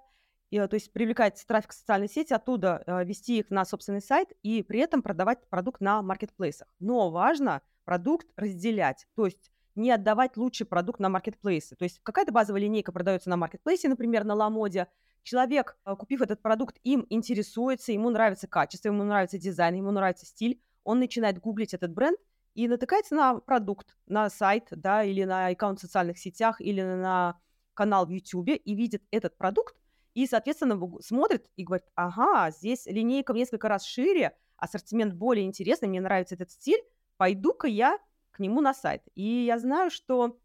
[0.49, 4.31] и, то есть привлекать трафик в социальные сети, оттуда э, вести их на собственный сайт
[4.43, 6.69] и при этом продавать продукт на маркетплейсах.
[6.79, 9.51] Но важно продукт разделять, то есть
[9.81, 11.77] не отдавать лучший продукт на маркетплейсы.
[11.77, 14.89] То есть какая-то базовая линейка продается на маркетплейсе, например, на Ламоде,
[15.23, 20.27] Человек, э, купив этот продукт, им интересуется, ему нравится качество, ему нравится дизайн, ему нравится
[20.27, 22.19] стиль, он начинает гуглить этот бренд
[22.55, 27.39] и натыкается на продукт, на сайт, да, или на аккаунт в социальных сетях, или на
[27.75, 29.77] канал в YouTube и видит этот продукт,
[30.15, 35.89] и, соответственно, смотрит и говорит, ага, здесь линейка в несколько раз шире, ассортимент более интересный,
[35.89, 36.83] мне нравится этот стиль,
[37.17, 37.99] пойду-ка я
[38.41, 39.03] нему на сайт.
[39.15, 40.39] И я знаю, что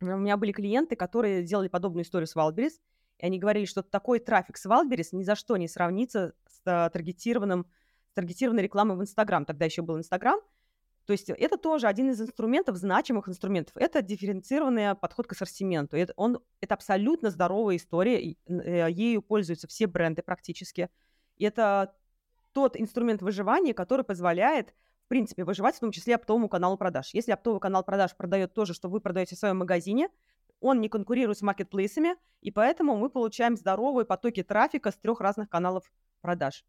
[0.00, 2.80] у меня были клиенты, которые делали подобную историю с Wildberries,
[3.18, 6.88] и они говорили, что такой трафик с Wildberries ни за что не сравнится с а,
[6.88, 7.66] таргетированным,
[8.10, 9.44] с таргетированной рекламой в Инстаграм.
[9.44, 10.40] Тогда еще был Инстаграм.
[11.04, 13.76] То есть это тоже один из инструментов, значимых инструментов.
[13.76, 15.96] Это дифференцированный подход к ассортименту.
[15.96, 18.36] Это, он, это абсолютно здоровая история.
[18.46, 20.88] Э, ею пользуются все бренды практически.
[21.38, 21.94] Это
[22.52, 24.74] тот инструмент выживания, который позволяет,
[25.10, 27.10] принципе, выживать, в том числе оптовому каналу продаж.
[27.12, 30.08] Если оптовый канал продаж продает то же, что вы продаете в своем магазине,
[30.60, 35.48] он не конкурирует с маркетплейсами, и поэтому мы получаем здоровые потоки трафика с трех разных
[35.48, 36.64] каналов продаж.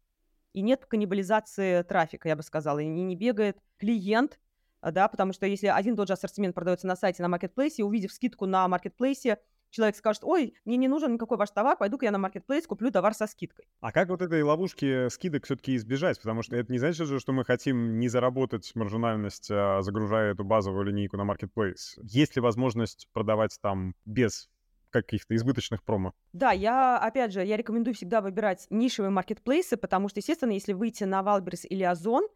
[0.52, 4.40] И нет каннибализации трафика, я бы сказала, и не бегает клиент,
[4.82, 8.46] да, потому что если один тот же ассортимент продается на сайте, на маркетплейсе, увидев скидку
[8.46, 9.38] на маркетплейсе,
[9.72, 13.14] человек скажет, ой, мне не нужен никакой ваш товар, пойду-ка я на маркетплейс куплю товар
[13.14, 13.66] со скидкой.
[13.80, 16.20] А как вот этой ловушки скидок все-таки избежать?
[16.20, 20.44] Потому что это не значит же, что мы хотим не заработать маржинальность, а загружая эту
[20.44, 21.98] базовую линейку на маркетплейс.
[22.02, 24.48] Есть ли возможность продавать там без
[24.90, 26.12] каких-то избыточных промо.
[26.34, 31.04] Да, я, опять же, я рекомендую всегда выбирать нишевые маркетплейсы, потому что, естественно, если выйти
[31.04, 32.28] на Wildberries или Озон,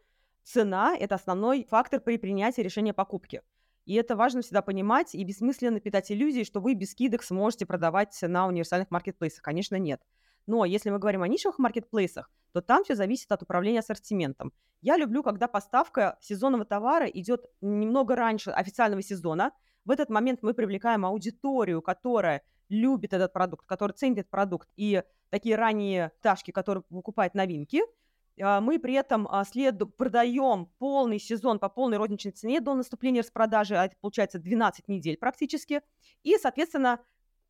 [0.43, 3.43] цена– это основной фактор при принятии решения покупки.
[3.87, 8.19] И это важно всегда понимать и бессмысленно питать иллюзии, что вы без скидок сможете продавать
[8.21, 9.43] на универсальных маркетплейсах.
[9.43, 10.03] Конечно, нет.
[10.47, 14.53] Но если мы говорим о нишевых маркетплейсах, то там все зависит от управления ассортиментом.
[14.81, 19.53] Я люблю, когда поставка сезонного товара идет немного раньше официального сезона.
[19.85, 25.05] В этот момент мы привлекаем аудиторию, которая любит этот продукт, который ценит этот продукт, и
[25.31, 27.83] такие ранние ташки, которые покупают новинки–
[28.39, 29.79] мы при этом а, след...
[29.97, 35.17] продаем полный сезон по полной розничной цене до наступления распродажи, а это получается 12 недель
[35.17, 35.81] практически.
[36.23, 37.01] И, соответственно,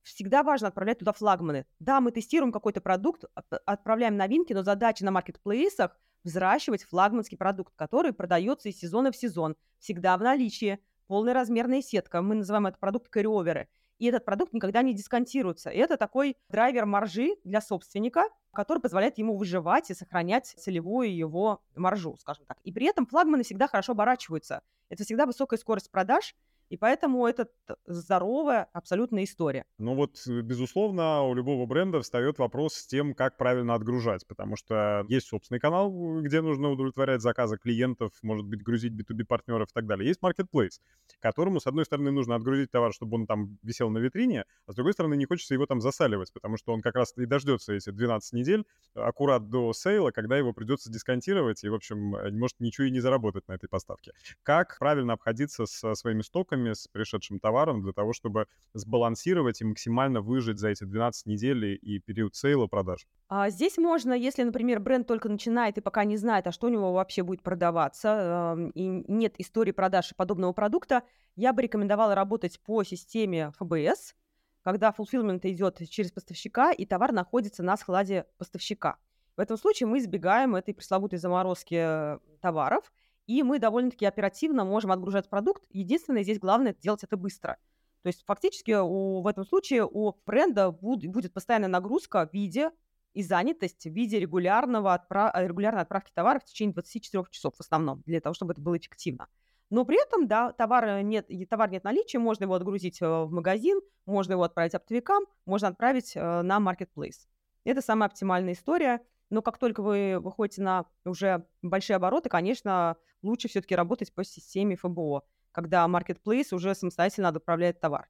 [0.03, 1.67] всегда важно отправлять туда флагманы.
[1.81, 3.25] Да, мы тестируем какой-то продукт,
[3.65, 9.57] отправляем новинки, но задача на маркетплейсах взращивать флагманский продукт, который продается из сезона в сезон,
[9.79, 12.23] всегда в наличии, полная размерная сетка.
[12.23, 13.69] Мы называем это продукт карриоверы
[13.99, 15.71] и этот продукт никогда не дисконтируется.
[15.71, 21.63] И это такой драйвер маржи для собственника, который позволяет ему выживать и сохранять целевую его
[21.75, 22.59] маржу, скажем так.
[22.63, 24.63] И при этом флагманы всегда хорошо оборачиваются.
[24.89, 26.35] Это всегда высокая скорость продаж,
[26.69, 27.49] и поэтому это
[27.87, 29.65] здоровая абсолютная история.
[29.79, 34.57] Ну вот, э, безусловно, у любого бренда встает вопрос с тем, как правильно отгружать, потому
[34.57, 39.73] что есть собственный канал, где нужно удовлетворять заказы клиентов, может быть, грузить B2B партнеров и
[39.73, 40.09] так далее.
[40.09, 40.81] Есть marketplace,
[41.21, 44.75] которому, с одной стороны, нужно отгрузить товар, чтобы он там висел на витрине, а с
[44.75, 47.91] другой стороны, не хочется его там засаливать, потому что он как раз и дождется эти
[47.91, 52.87] 12 недель аккурат до сейла, когда его придется дисконтировать и, в общем, э, может ничего
[52.87, 54.13] и не заработать на этой поставке.
[54.43, 59.65] Как правильно обходиться со своими стоками, стоками, с пришедшим товаром для того, чтобы сбалансировать и
[59.65, 63.07] максимально выжить за эти 12 недель и период сейла продаж?
[63.29, 66.71] А здесь можно, если, например, бренд только начинает и пока не знает, а что у
[66.71, 71.03] него вообще будет продаваться, и нет истории продажи подобного продукта,
[71.37, 74.15] я бы рекомендовала работать по системе ФБС,
[74.63, 78.97] когда fulfillment идет через поставщика, и товар находится на складе поставщика.
[79.37, 82.91] В этом случае мы избегаем этой пресловутой заморозки э, товаров–
[83.27, 85.65] и мы довольно-таки оперативно можем отгружать продукт.
[85.71, 87.59] Единственное, здесь главное делать это быстро.
[88.03, 92.71] То есть фактически у, в этом случае у бренда буд, будет постоянная нагрузка в виде
[93.15, 95.33] и занятость в виде регулярного отправ...
[95.35, 99.27] регулярной отправки товара в течение 24 часов в основном, для того, чтобы это было эффективно.
[99.71, 103.81] Но при этом, да, товар нет, товар нет наличия, можно его отгрузить э, в магазин,
[104.05, 107.27] можно его отправить оптовикам, можно отправить э, на marketplace.
[107.65, 109.01] Это самая оптимальная история.
[109.31, 114.77] Но как только вы выходите на уже большие обороты, конечно, лучше все-таки работать по системе
[114.77, 118.09] ФБО, когда marketplace уже самостоятельно отправляет товар.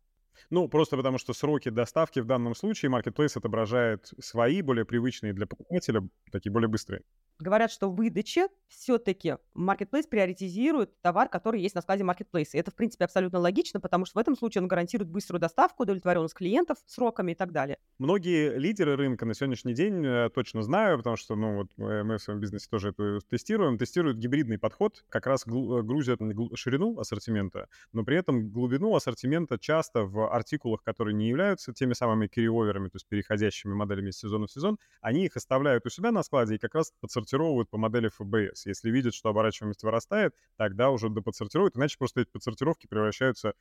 [0.50, 5.46] Ну, просто потому что сроки доставки в данном случае Marketplace отображает свои, более привычные для
[5.46, 7.02] покупателя, такие более быстрые.
[7.38, 12.50] Говорят, что в выдаче все-таки Marketplace приоритизирует товар, который есть на складе Marketplace.
[12.52, 15.84] И это, в принципе, абсолютно логично, потому что в этом случае он гарантирует быструю доставку,
[15.84, 17.78] удовлетворенность клиентов сроками и так далее.
[17.98, 22.18] Многие лидеры рынка на сегодняшний день, э, точно знаю, потому что ну, вот э, мы
[22.18, 26.20] в своем бизнесе тоже это тестируем, тестируют гибридный подход, как раз э, грузят
[26.54, 32.26] ширину ассортимента, но при этом глубину ассортимента часто в артикулах, которые не являются теми самыми
[32.26, 36.22] керриоверами, то есть переходящими моделями из сезона в сезон, они их оставляют у себя на
[36.22, 36.92] складе и как раз
[37.26, 38.66] подсортировывают по модели FBS.
[38.66, 43.54] Если видят, что оборачиваемость вырастает, тогда уже доподсортируют, иначе просто эти подсортировки превращаются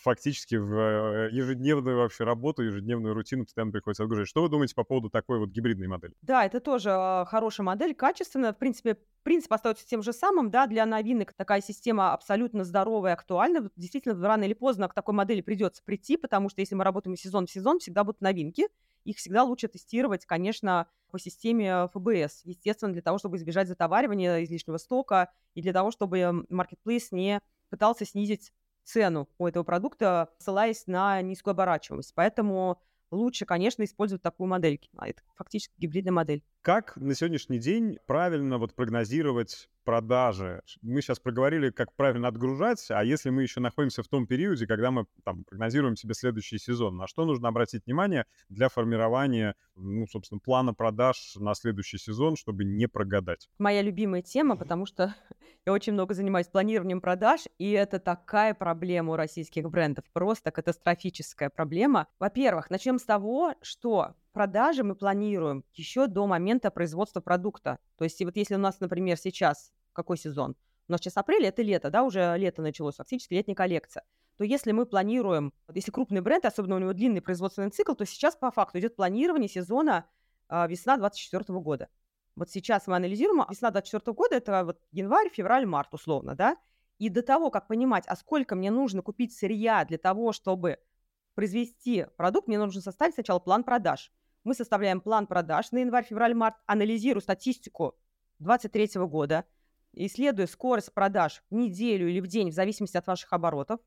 [0.00, 4.28] фактически в э, ежедневную вообще работу, ежедневную рутину постоянно приходится отгружать.
[4.28, 6.14] Что вы думаете по поводу такой вот гибридной модели?
[6.22, 8.52] Да, это тоже э, хорошая модель, качественная.
[8.52, 13.70] В принципе, принцип остается тем же самым, да, для новинок такая система абсолютно здоровая актуальна.
[13.76, 17.46] Действительно, рано или поздно к такой модели придется прийти, потому что если мы работаем сезон
[17.46, 18.68] в сезон, всегда будут новинки.
[19.04, 22.42] Их всегда лучше тестировать, конечно, по системе ФБС.
[22.44, 28.04] Естественно, для того, чтобы избежать затоваривания излишнего стока и для того, чтобы Marketplace не пытался
[28.04, 28.52] снизить
[28.84, 32.12] цену у этого продукта, ссылаясь на низкую оборачиваемость.
[32.14, 34.80] Поэтому лучше, конечно, использовать такую модель.
[34.96, 36.42] А это фактически гибридная модель.
[36.62, 40.62] Как на сегодняшний день правильно вот прогнозировать продажи?
[40.80, 44.90] Мы сейчас проговорили, как правильно отгружать, а если мы еще находимся в том периоде, когда
[44.90, 50.38] мы там прогнозируем себе следующий сезон, на что нужно обратить внимание для формирования, ну, собственно,
[50.40, 53.48] плана продаж на следующий сезон, чтобы не прогадать?
[53.58, 55.14] Моя любимая тема, потому что
[55.66, 61.50] я очень много занимаюсь планированием продаж, и это такая проблема у российских брендов, просто катастрофическая
[61.50, 62.08] проблема.
[62.18, 67.78] Во-первых, начнем с того, что продажи мы планируем еще до момента производства продукта.
[67.96, 70.56] То есть вот если у нас, например, сейчас какой сезон?
[70.88, 74.04] У нас сейчас апрель, это лето, да, уже лето началось, фактически летняя коллекция.
[74.36, 78.34] То если мы планируем, если крупный бренд, особенно у него длинный производственный цикл, то сейчас
[78.34, 80.06] по факту идет планирование сезона
[80.48, 81.88] э, весна 2024 года.
[82.34, 86.56] Вот сейчас мы анализируем, а весна 2024 года это вот январь, февраль, март условно, да,
[86.98, 90.78] и до того, как понимать, а сколько мне нужно купить сырья для того, чтобы
[91.34, 94.12] произвести продукт, мне нужно составить сначала план продаж.
[94.44, 97.94] Мы составляем план продаж на январь, февраль, март, анализируем статистику
[98.40, 99.44] 2023 года,
[99.92, 103.78] исследуя скорость продаж в неделю или в день, в зависимости от ваших оборотов.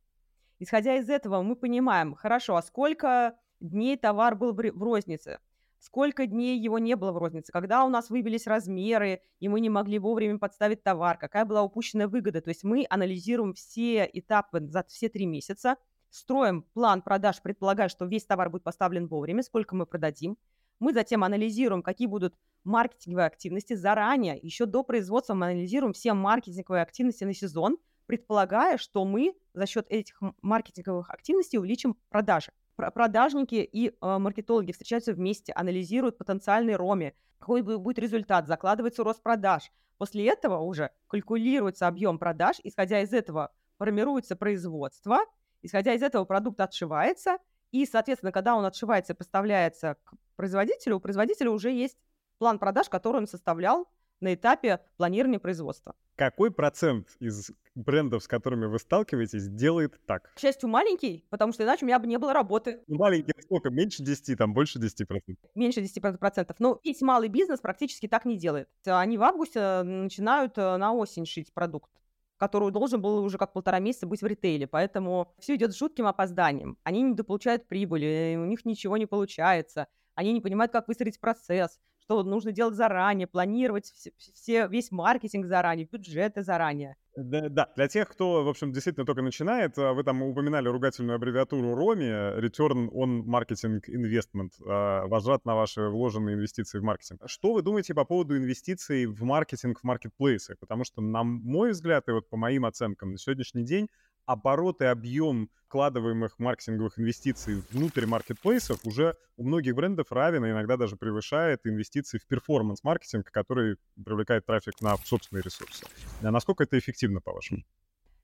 [0.60, 5.39] Исходя из этого, мы понимаем, хорошо, а сколько дней товар был в рознице,
[5.80, 9.70] сколько дней его не было в рознице, когда у нас выбились размеры, и мы не
[9.70, 12.39] могли вовремя подставить товар, какая была упущенная выгода.
[12.39, 15.76] То есть мы анализируем все этапы за все три месяца–
[16.15, 20.38] строим план продаж, предполагая, что весь товар будет поставлен вовремя, сколько мы продадим.
[20.80, 26.82] Мы затем анализируем, какие будут маркетинговые активности заранее, еще до производства мы анализируем все маркетинговые
[26.82, 32.51] активности на сезон, предполагая, что мы за счет этих маркетинговых активностей увеличим продажи.
[32.75, 39.71] Продажники и э, маркетологи встречаются вместе, анализируют потенциальный роми, какой будет результат, закладывается рост продаж.
[39.97, 45.19] После этого уже калькулируется объем продаж, исходя из этого формируется производство–
[45.65, 47.39] Исходя из этого продукт отшивается,
[47.71, 51.97] и, соответственно, когда он отшивается и поставляется к производителю, у производителя уже есть
[52.38, 53.88] план продаж, который он составлял
[54.19, 55.95] на этапе планирования производства.
[56.15, 60.34] Какой процент из брендов, с которыми вы сталкиваетесь, делает так?
[60.36, 62.82] К счастью, маленький, потому что иначе у меня бы не было работы.
[62.88, 63.69] Ну, маленький сколько?
[63.69, 65.36] Меньше 10, там больше 10%?
[65.56, 66.56] Меньше 10%.
[66.60, 68.69] Но весь малый бизнес практически так не делает.
[68.86, 71.89] Они в августе начинают э, на осень шить продукт
[72.38, 74.67] который должен был уже как полтора месяца быть в ритейле.
[74.67, 76.78] Поэтому все идет с жутким опозданием.
[76.84, 79.88] Они не дополучают прибыли, у них ничего не получается.
[80.15, 85.48] Они не понимают, как выстроить процесс, что нужно делать заранее, планировать все, все, весь маркетинг
[85.48, 86.96] заранее, бюджеты заранее.
[87.18, 91.15] Да, да, для тех, кто, в общем, действительно только начинает, а, вы там упоминали ругательную
[91.15, 97.22] аббревиатуру ROMI, Return on Marketing Investment, а, возврат на ваши вложенные инвестиции в маркетинг.
[97.26, 100.58] Что вы думаете по поводу инвестиций в маркетинг в маркетплейсы?
[100.60, 103.88] Потому что, на мой взгляд, и вот по моим оценкам, на сегодняшний день
[104.25, 110.77] оборот и объем вкладываемых маркетинговых инвестиций внутрь маркетплейсов уже у многих брендов равен, и иногда
[110.77, 115.85] даже превышает инвестиции в перформанс-маркетинг, который привлекает трафик на собственные ресурсы.
[116.21, 117.63] А насколько это эффективно, по-вашему?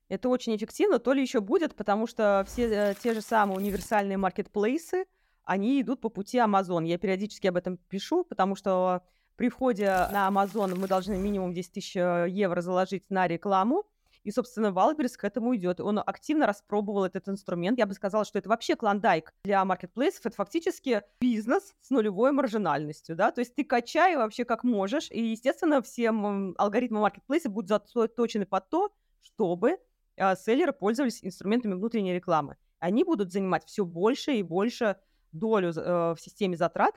[0.08, 4.18] Это очень эффективно, то ли еще будет, потому что все э, те же самые универсальные
[4.18, 5.06] маркетплейсы,
[5.44, 6.86] они идут по пути Amazon.
[6.86, 9.02] Я периодически об этом пишу, потому что
[9.36, 13.84] при входе на Amazon мы должны минимум 10 тысяч э, евро заложить на рекламу,
[14.24, 15.80] и, собственно, Wildberries к этому идет.
[15.80, 17.78] Он активно распробовал этот инструмент.
[17.78, 20.26] Я бы сказала, что это вообще клондайк для маркетплейсов.
[20.26, 25.20] Это фактически бизнес с нулевой маржинальностью, да, то есть ты качай вообще как можешь, и,
[25.20, 29.78] естественно, все алгоритмы маркетплейса будут заточены под то, чтобы
[30.16, 32.56] э, селлеры пользовались инструментами внутренней рекламы.
[32.78, 34.96] Они будут занимать все больше и больше
[35.32, 36.94] долю э, в системе затрат,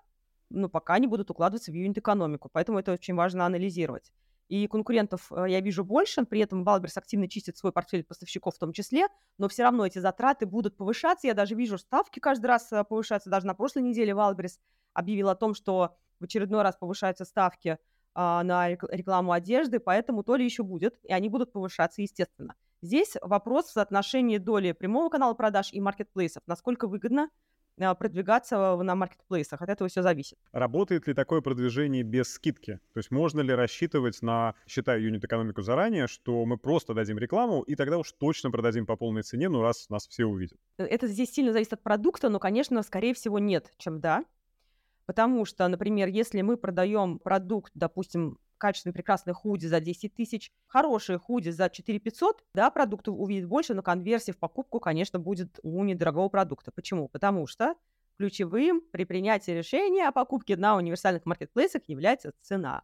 [0.49, 2.49] ну, пока не будут укладываться в юнит-экономику.
[2.51, 4.11] Поэтому это очень важно анализировать.
[4.47, 8.59] И конкурентов э, я вижу больше, при этом Wildberries активно чистит свой портфель поставщиков в
[8.59, 11.27] том числе, но все равно эти затраты будут повышаться.
[11.27, 13.29] Я даже вижу, ставки каждый раз э, повышаются.
[13.29, 14.59] Даже на прошлой неделе Wildberries
[14.93, 17.77] объявил о том, что в очередной раз повышаются ставки
[18.13, 22.55] а, на рекламу одежды, поэтому то ли еще будет, и они будут повышаться, естественно.
[22.81, 26.43] Здесь вопрос в соотношении доли прямого канала продаж и маркетплейсов.
[26.47, 27.29] Насколько выгодно
[27.77, 29.61] продвигаться на маркетплейсах.
[29.61, 30.37] От этого все зависит.
[30.51, 32.79] Работает ли такое продвижение без скидки?
[32.93, 37.75] То есть можно ли рассчитывать на, считая юнит-экономику заранее, что мы просто дадим рекламу, и
[37.75, 40.57] тогда уж точно продадим по полной цене, ну раз нас все увидят?
[40.77, 44.25] Э, это здесь сильно зависит от продукта, но, конечно, скорее всего, нет, чем да.
[45.05, 51.17] Потому что, например, если мы продаем продукт, допустим, качественный прекрасный худи за 10 тысяч, хорошие
[51.17, 55.83] худи за 4 500, да, продукт увидит больше, но конверсия в покупку, конечно, будет у
[55.83, 56.71] недорогого продукта.
[56.71, 57.07] Почему?
[57.07, 57.75] Потому что
[58.17, 62.83] ключевым при принятии решения о покупке на универсальных маркетплейсах является цена.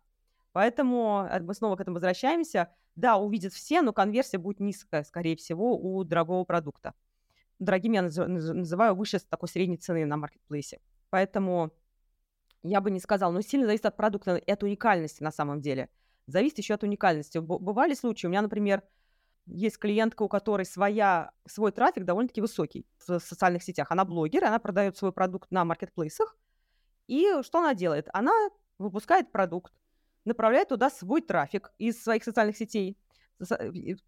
[0.52, 2.70] Поэтому э, мы снова к этому возвращаемся.
[2.96, 6.94] Да, увидят все, но конверсия будет низкая, скорее всего, у дорогого продукта.
[7.60, 10.80] Дорогим я называю выше такой средней цены на маркетплейсе.
[11.10, 11.72] Поэтому
[12.64, 15.90] я бы не сказала, но сильно зависит от продукта и от уникальности на самом деле.
[16.28, 17.40] Зависит еще от уникальности.
[17.40, 18.84] Бывали случаи, у меня, например,
[19.48, 23.88] есть клиентка, у которой своя, свой трафик довольно-таки высокий в социальных сетях.
[23.90, 26.38] Она блогер, она продает свой продукт на маркетплейсах.
[27.08, 28.08] И что она делает?
[28.14, 28.32] Она
[28.78, 29.74] выпускает продукт,
[30.24, 32.98] направляет туда свой трафик из своих социальных сетей.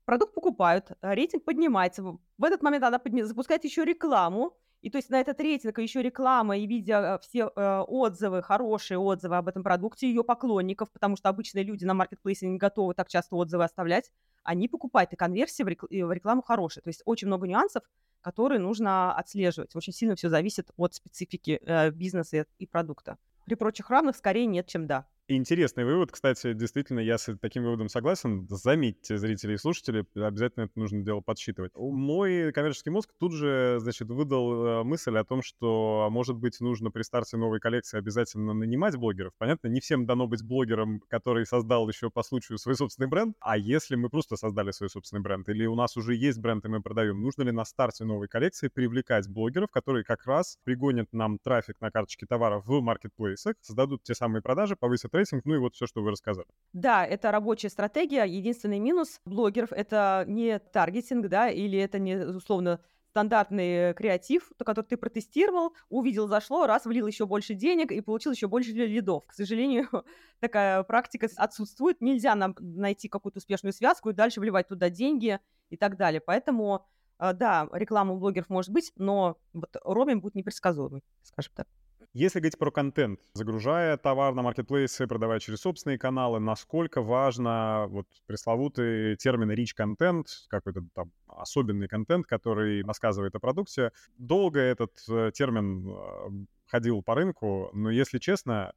[0.06, 2.04] Продукт покупают, рейтинг поднимается.
[2.04, 6.58] В этот момент она запускает еще рекламу, и то есть на этот рейтинг еще реклама
[6.58, 11.30] и видя э, все э, отзывы, хорошие отзывы об этом продукте, ее поклонников, потому что
[11.30, 14.12] обычные люди на маркетплейсе не готовы так часто отзывы оставлять,
[14.44, 16.84] они покупают, и конверсия в, рекл- в рекламу хорошая.
[16.84, 17.84] То есть очень много нюансов,
[18.20, 19.74] которые нужно отслеживать.
[19.74, 23.18] Очень сильно все зависит от специфики э, бизнеса и продукта.
[23.46, 25.08] При прочих равных скорее нет, чем да.
[25.30, 28.46] Интересный вывод, кстати, действительно, я с таким выводом согласен.
[28.50, 31.72] Заметьте, зрители и слушатели, обязательно это нужно дело подсчитывать.
[31.76, 36.92] Мой коммерческий мозг тут же, значит, выдал э, мысль о том, что, может быть, нужно
[36.92, 39.32] при старте новой коллекции обязательно нанимать блогеров.
[39.38, 43.58] Понятно, не всем дано быть блогером, который создал еще по случаю свой собственный бренд, а
[43.58, 46.82] если мы просто создали свой собственный бренд, или у нас уже есть бренд, и мы
[46.82, 51.80] продаем, нужно ли на старте новой коллекции привлекать блогеров, которые как раз пригонят нам трафик
[51.80, 55.86] на карточки товаров в маркетплейсах, создадут те самые продажи, повысят рейтинг, ну и вот все,
[55.86, 56.48] что вы рассказали.
[56.74, 58.24] Да, это рабочая стратегия.
[58.24, 64.98] Единственный минус блогеров— это не таргетинг, да, или это не, условно, стандартный креатив, который ты
[64.98, 69.24] протестировал, увидел, зашло, раз, влил еще больше денег и получил еще больше лидов.
[69.28, 69.88] К сожалению,
[70.40, 72.02] такая практика отсутствует.
[72.02, 76.22] Нельзя нам найти какую-то успешную связку и дальше вливать туда деньги и так далее.
[76.22, 76.88] Поэтому,
[77.20, 81.68] э, да, реклама у блогеров может быть, но вот роуминг будет непредсказуемый, скажем так.
[82.16, 88.06] Если говорить про контент, загружая товар на маркетплейсы, продавая через собственные каналы, насколько важно вот
[88.28, 93.92] пресловутый термин rich content, какой-то там особенный контент, который рассказывает о продукте.
[94.20, 98.74] Долго этот э, термин э, ходил по рынку, но, если честно,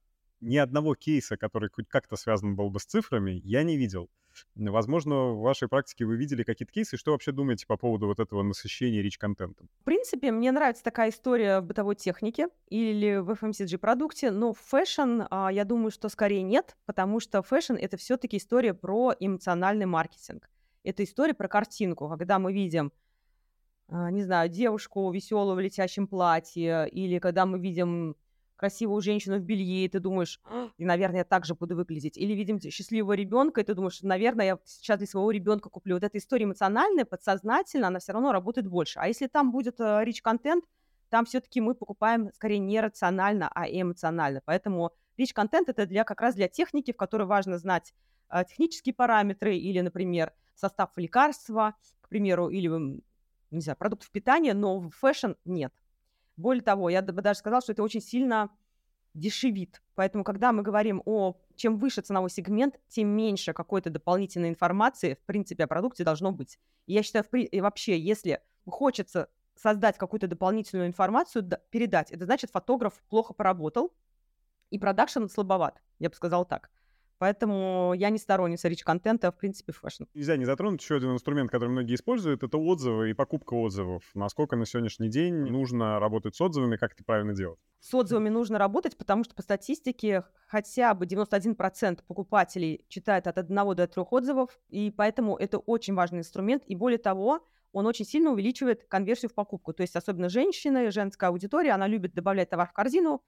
[0.46, 4.08] ни одного кейса, который хоть как-то связан был бы с цифрами, я не видел.
[4.54, 6.96] Возможно, в вашей практике вы видели какие-то кейсы.
[6.96, 9.68] Что вообще думаете по поводу вот этого насыщения рич-контентом?
[9.80, 15.22] В принципе, мне нравится такая история в бытовой технике или в FMCG-продукте, но в fashion,
[15.30, 20.48] а, я думаю, что скорее нет, потому что fashion— это все-таки история про эмоциональный маркетинг.
[20.84, 22.92] Это история про картинку, когда мы видим
[23.88, 28.16] а, не знаю, девушку веселую в летящем платье, или когда мы видим
[28.56, 30.40] красивую женщину в белье, и ты думаешь,
[30.78, 32.16] и, наверное, я так же буду выглядеть.
[32.16, 35.96] Или видим счастливого ребенка, и ты думаешь, наверное, я сейчас для своего ребенка куплю.
[35.96, 38.98] Вот эта история эмоциональная, подсознательно, она все равно работает больше.
[38.98, 40.64] А если там будет э, rich контент,
[41.08, 44.42] там все-таки мы покупаем скорее не рационально, а эмоционально.
[44.44, 47.94] Поэтому rich контент это для, как раз для техники, в которой важно знать
[48.30, 52.68] э, технические параметры или, например, состав лекарства, к примеру, или,
[53.50, 55.72] не знаю, продуктов питания, но в fashion нет.
[56.36, 58.50] Более того, я бы даже сказала, что это очень сильно
[59.14, 59.82] дешевит.
[59.94, 65.24] Поэтому, когда мы говорим о чем выше ценовой сегмент, тем меньше какой-то дополнительной информации, в
[65.26, 66.58] принципе, о продукте должно быть.
[66.86, 73.02] И я считаю, и вообще, если хочется создать какую-то дополнительную информацию, передать, это значит, фотограф
[73.08, 73.94] плохо поработал,
[74.70, 76.70] и продакшн слабоват, я бы сказала так.
[77.18, 80.04] Поэтому я не сторонница rich -контента, в принципе, fashion.
[80.14, 84.02] Нельзя не затронуть еще один инструмент, который многие используют, это отзывы и покупка отзывов.
[84.14, 87.58] Насколько на сегодняшний день нужно работать с отзывами, как это правильно делать?
[87.80, 93.74] С отзывами нужно работать, потому что по статистике хотя бы 91% покупателей читает от 1
[93.74, 96.64] до 3 отзывов, и поэтому это очень важный инструмент.
[96.66, 99.72] И более того, он очень сильно увеличивает конверсию в покупку.
[99.72, 103.22] То есть особенно женщины, женская аудитория, она любит добавлять товар в корзину,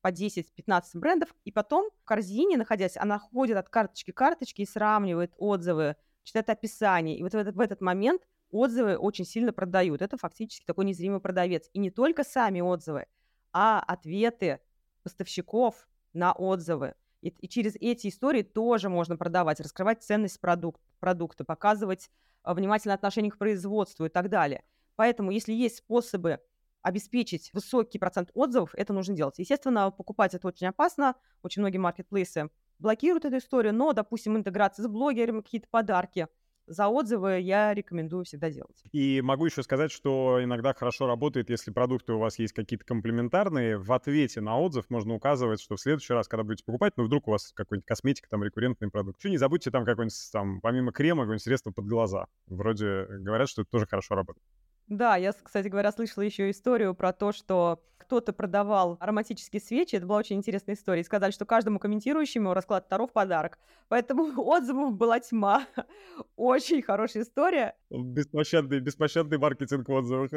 [0.00, 4.66] по 10-15 брендов, и потом в корзине, находясь, она ходит от карточки к карточке и
[4.66, 7.18] сравнивает отзывы, читает описание.
[7.18, 10.02] И вот в этот, в этот момент отзывы очень сильно продают.
[10.02, 11.68] Это фактически такой незримый продавец.
[11.72, 13.06] И не только сами отзывы,
[13.52, 14.60] а ответы
[15.02, 16.94] поставщиков на отзывы.
[17.22, 22.10] И, и через эти истории тоже можно продавать, раскрывать ценность продукт, продукта, показывать
[22.42, 24.64] а, внимательное отношение к производству и так далее.
[24.96, 26.40] Поэтому, если есть способы
[26.82, 29.38] обеспечить высокий процент отзывов, это нужно делать.
[29.38, 31.14] Естественно, покупать это очень опасно.
[31.42, 36.28] Очень многие маркетплейсы блокируют эту историю, но, допустим, интеграция с блогерами, какие-то подарки–
[36.70, 38.84] за отзывы я рекомендую всегда делать.
[38.92, 43.76] И могу еще сказать, что иногда хорошо работает, если продукты у вас есть какие-то комплементарные,
[43.76, 47.26] в ответе на отзыв можно указывать, что в следующий раз, когда будете покупать, ну, вдруг
[47.26, 49.18] у вас какой-нибудь косметика, там, рекуррентный продукт.
[49.18, 52.26] Еще не забудьте там какой-нибудь, там, помимо крема, какое-нибудь средство под глаза.
[52.46, 54.46] Вроде говорят, что это тоже хорошо работает.
[54.90, 60.04] Да, я, кстати говоря, слышала еще историю про то, что кто-то продавал ароматические свечи, это
[60.04, 63.60] была очень интересная история, и сказали, что каждому комментирующему расклад Таро в подарок.
[63.86, 65.64] Поэтому отзывов была тьма.
[66.36, 67.76] Очень хорошая история.
[67.88, 70.32] Беспощадный, беспощадный маркетинг отзывов.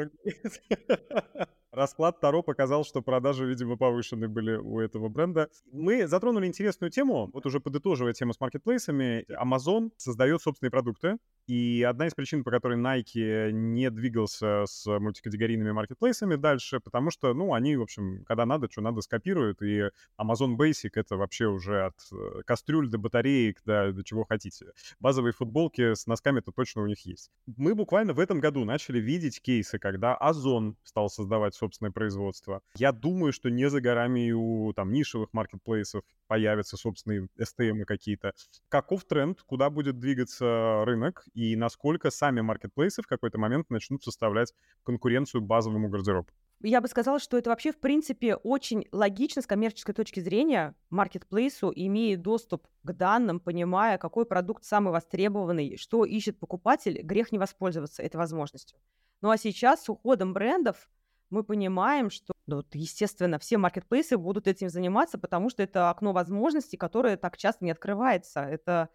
[1.74, 5.48] Расклад Таро показал, что продажи, видимо, повышены были у этого бренда.
[5.72, 9.26] Мы затронули интересную тему, вот уже подытоживая тему с маркетплейсами.
[9.42, 11.18] Amazon создает собственные продукты,
[11.48, 17.34] и одна из причин, по которой Nike не двигался с мультикатегорийными маркетплейсами дальше, потому что,
[17.34, 21.86] ну, они, в общем, когда надо, что надо, скопируют, и Amazon Basic— это вообще уже
[21.86, 24.66] от э, кастрюль до батареек, до, до чего хотите.
[25.00, 27.30] Базовые футболки с носками-то точно у них есть.
[27.46, 32.60] Мы буквально в этом году начали видеть кейсы, когда Озон стал создавать собственное производство.
[32.76, 38.32] Я думаю, что не за горами у там нишевых маркетплейсов появятся собственные STM какие-то.
[38.68, 44.52] Каков тренд, куда будет двигаться рынок и насколько сами маркетплейсы в какой-то момент начнут составлять
[44.82, 46.28] конкуренцию базовому гардеробу?
[46.60, 50.74] Я бы сказала, что это вообще, в принципе, очень логично с коммерческой точки зрения.
[50.88, 57.38] Маркетплейсу, имея доступ к данным, понимая, какой продукт самый востребованный, что ищет покупатель, грех не
[57.38, 58.78] воспользоваться этой возможностью.
[59.20, 60.88] Ну а сейчас с уходом брендов
[61.34, 66.76] мы понимаем, что, ну, естественно, все маркетплейсы будут этим заниматься, потому что это окно возможностей,
[66.76, 68.40] которое так часто не открывается.
[68.40, 68.88] Это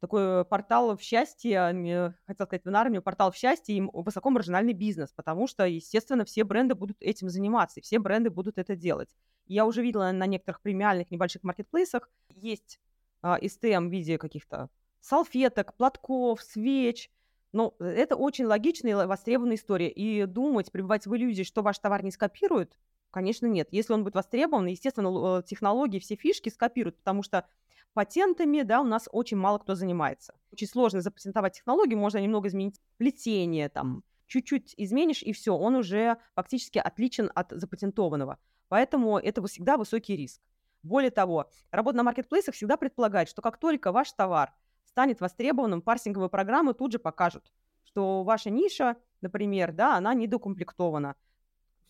[0.00, 5.46] такой портал в счастье, хотел сказать, в армию, портал в счастье и высокомаржинальный бизнес, потому
[5.46, 9.08] что, естественно, все бренды будут этим заниматься, и все бренды будут это делать.
[9.46, 12.80] Я уже видела на некоторых премиальных небольших маркетплейсах есть
[13.22, 14.68] а, STM в виде каких-то
[15.00, 17.10] салфеток, платков, свеч,
[17.54, 19.88] но э, это очень логичная и востребованная история.
[19.88, 22.76] И думать, пребывать в иллюзии, что ваш товар не скопируют,
[23.10, 23.68] конечно, нет.
[23.70, 27.46] Если он будет востребован, естественно, э, технологии, все фишки скопируют, потому что
[27.94, 30.34] патентами, да, у нас очень мало кто занимается.
[30.52, 36.16] Очень сложно запатентовать технологию, можно немного изменить плетение, там, чуть-чуть изменишь, и все, он уже
[36.34, 38.38] фактически отличен от запатентованного.
[38.68, 40.42] Поэтому это всегда высокий риск.
[40.82, 44.52] Более того, работа на маркетплейсах всегда предполагает, что как только ваш товар
[44.94, 51.16] станет востребованным, парсинговые программы тут же покажут, что ваша ниша, например, да, она недокомплектована.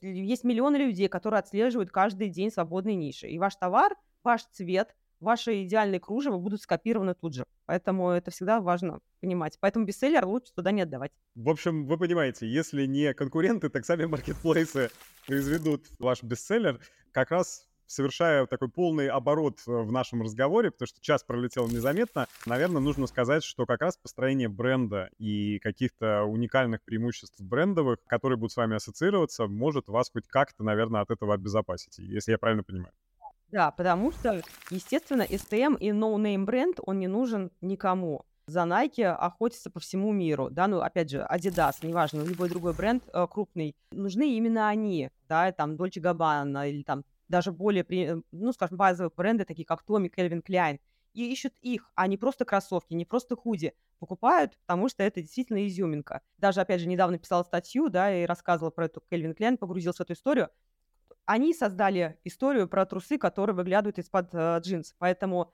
[0.01, 3.29] Есть миллионы людей, которые отслеживают каждый день свободные ниши.
[3.29, 7.45] И ваш товар, ваш цвет, ваши идеальные кружева будут скопированы тут же.
[7.67, 9.59] Поэтому это всегда важно понимать.
[9.61, 11.13] Поэтому бестселлер лучше туда не отдавать.
[11.35, 14.91] В общем, вы понимаете, если не конкуренты, так сами маркетплейсы
[15.27, 16.81] произведут ваш бестселлер.
[17.13, 22.27] Как раз совершая такой полный оборот э, в нашем разговоре, потому что час пролетел незаметно,
[22.47, 28.53] наверное, нужно сказать, что как раз построение бренда и каких-то уникальных преимуществ брендовых, которые будут
[28.53, 32.93] с вами ассоциироваться, может вас хоть как-то, наверное, от этого обезопасить, если я правильно понимаю.
[33.49, 38.25] Да, потому что, естественно, STM и no-name бренд, он не нужен никому.
[38.47, 43.03] За Nike охотятся по всему миру, да, ну, опять же, Adidas, неважно, любой другой бренд
[43.13, 47.05] э, крупный, нужны именно они, да, там, Dolce Gabbana или там
[47.35, 50.79] даже более, э, ну, скажем, базовые бренды, такие как Tommy, Calvin Klein,
[51.15, 53.75] и ищут их, а не просто кроссовки, не просто худи.
[53.99, 56.21] Покупают, потому что это действительно изюминка.
[56.39, 60.01] Даже, опять же, недавно писала статью, да, и рассказывала про эту Calvin Klein, погрузилась в
[60.01, 60.51] эту историю.
[61.25, 64.95] Они создали историю про трусы, которые выглядывают из-под э, джинс.
[64.99, 65.53] Поэтому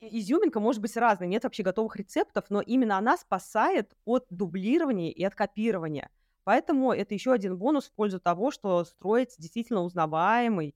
[0.00, 5.22] изюминка может быть разной, нет вообще готовых рецептов, но именно она спасает от дублирования и
[5.24, 6.08] от копирования.
[6.44, 10.74] Поэтому это еще один бонус в пользу того, что строить действительно узнаваемый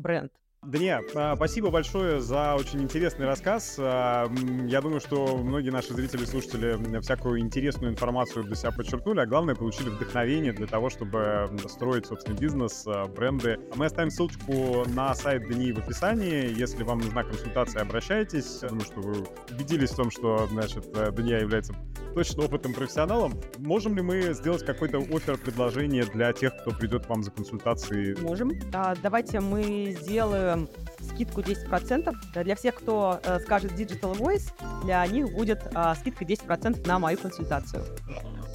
[0.00, 0.32] бренд.
[0.66, 1.00] Дня,
[1.36, 3.76] спасибо большое за очень интересный рассказ.
[3.78, 4.28] А,
[4.66, 9.54] я думаю, что многие наши зрители, слушатели всякую интересную информацию для себя подчеркнули, а главное,
[9.54, 13.56] получили вдохновение для того, чтобы строить собственный бизнес, а, бренды.
[13.76, 16.52] Мы оставим ссылочку на сайт Дни в описании.
[16.58, 18.58] Если вам нужна консультация, обращайтесь.
[18.60, 21.72] Я думаю, что вы убедились в том, что, значит, Дня является
[22.14, 23.34] точно опытным профессионалом.
[23.58, 28.20] Можем ли мы сделать какой-то офер, предложение для тех, кто придет к вам за консультацией?
[28.20, 28.50] Можем.
[28.72, 30.68] А, давайте мы сделаем делаем
[31.00, 32.42] скидку 10%.
[32.42, 34.50] Для всех, кто э, скажет Digital Voice,
[34.84, 37.84] для них будет э, скидка 10% на мою консультацию.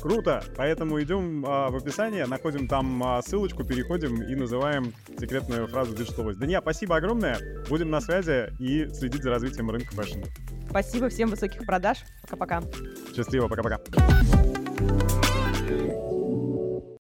[0.01, 0.43] Круто!
[0.57, 6.25] Поэтому идем а, в описание, находим там а, ссылочку, переходим и называем секретную фразу Digital
[6.25, 6.35] Voice.
[6.35, 7.37] Дания, спасибо огромное.
[7.69, 10.19] Будем на связи и следить за развитием рынка fashion.
[10.69, 11.99] Спасибо, всем высоких продаж.
[12.23, 12.63] Пока-пока.
[13.15, 13.79] Счастливо, пока-пока.